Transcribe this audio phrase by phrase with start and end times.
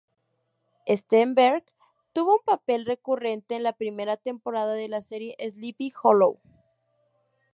[0.89, 1.63] Stenberg
[2.11, 6.39] tuvo un papel recurrente en la primera temporada de la serie "Sleepy Hollow".